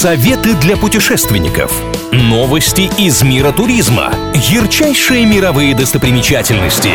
[0.00, 1.70] Советы для путешественников.
[2.10, 4.14] Новости из мира туризма.
[4.34, 6.88] Ярчайшие мировые достопримечательности.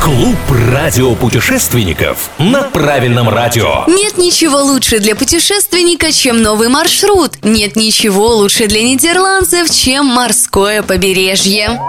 [0.00, 0.36] Клуб
[0.72, 3.82] радиопутешественников на правильном радио.
[3.88, 7.32] Нет ничего лучше для путешественника, чем новый маршрут.
[7.42, 11.80] Нет ничего лучше для нидерландцев, чем морское побережье.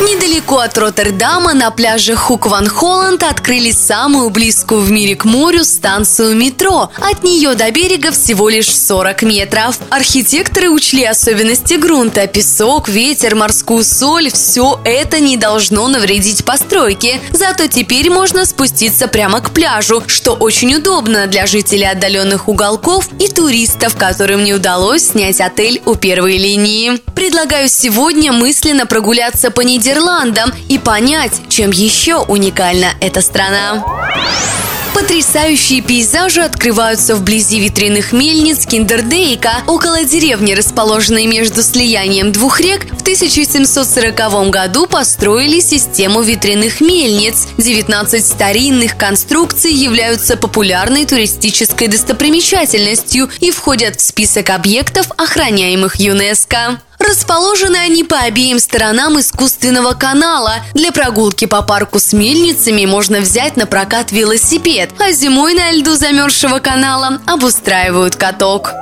[0.00, 6.92] Недалеко от Роттердама на пляже Хук-Ван-Холланд открыли самую близкую в мире к морю станцию метро.
[6.98, 9.76] От нее до берега всего лишь 40 метров.
[9.90, 12.28] Архитекторы учли особенности грунта.
[12.28, 17.20] Песок, ветер, морскую соль– все это не должно навредить постройке.
[17.32, 23.26] Зато теперь можно спуститься прямо к пляжу, что очень удобно для жителей отдаленных уголков и
[23.26, 27.00] туристов, которым не удалось снять отель у первой линии.
[27.16, 33.82] Предлагаю сегодня мысленно прогуляться по неделе Нидерландам и понять, чем еще уникальна эта страна.
[34.92, 42.84] Потрясающие пейзажи открываются вблизи ветряных мельниц Киндердейка, около деревни, расположенной между слиянием двух рек.
[42.84, 47.48] В 1740 году построили систему ветряных мельниц.
[47.56, 56.78] 19 старинных конструкций являются популярной туристической достопримечательностью и входят в список объектов, охраняемых ЮНЕСКО.
[57.08, 60.56] Расположены они по обеим сторонам искусственного канала.
[60.74, 65.94] Для прогулки по парку с мельницами можно взять на прокат велосипед, а зимой на льду
[65.94, 68.74] замерзшего канала обустраивают каток.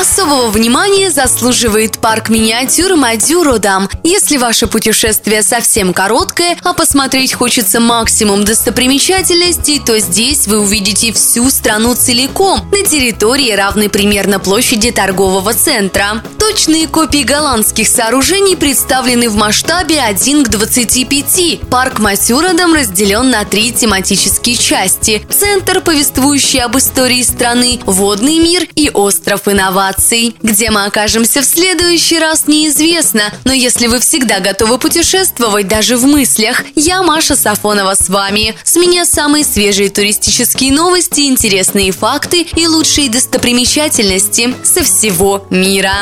[0.00, 3.86] Особого внимания заслуживает парк миниатюр Мадюродам.
[4.02, 11.50] Если ваше путешествие совсем короткое, а посмотреть хочется максимум достопримечательностей, то здесь вы увидите всю
[11.50, 16.22] страну целиком на территории, равной примерно площади торгового центра.
[16.38, 21.68] Точные копии голландских сооружений представлены в масштабе 1 к 25.
[21.68, 25.22] Парк Матюродам разделен на три тематические части.
[25.28, 30.36] Центр, повествующий об истории страны, водный мир и остров инноваций инноваций.
[30.42, 33.22] Где мы окажемся в следующий раз, неизвестно.
[33.44, 38.54] Но если вы всегда готовы путешествовать даже в мыслях, я Маша Сафонова с вами.
[38.64, 45.92] С меня самые свежие туристические новости, интересные факты и лучшие достопримечательности со всего мира.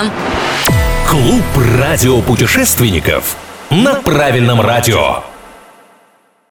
[1.08, 1.44] Клуб
[1.78, 3.36] радиопутешественников
[3.70, 5.27] на правильном радио.